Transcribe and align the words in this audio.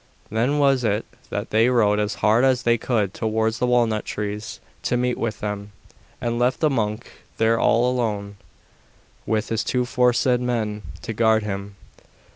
Then 0.31 0.57
was 0.57 0.83
it 0.83 1.05
that 1.29 1.51
they 1.51 1.69
rode 1.69 1.99
as 1.99 2.15
hard 2.25 2.43
as 2.43 2.63
they 2.63 2.75
could 2.79 3.13
towards 3.13 3.59
the 3.59 3.67
walnut 3.67 4.03
trees 4.03 4.59
to 4.81 4.97
meet 4.97 5.15
with 5.15 5.41
them, 5.41 5.73
and 6.19 6.39
left 6.39 6.59
the 6.59 6.71
monk 6.71 7.05
there 7.37 7.59
all 7.59 7.87
alone, 7.87 8.37
with 9.27 9.49
his 9.49 9.63
two 9.63 9.85
foresaid 9.85 10.41
men 10.41 10.81
to 11.03 11.13
guard 11.13 11.43
him. 11.43 11.75